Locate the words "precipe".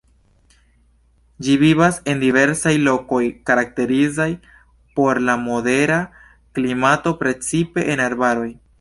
7.25-7.89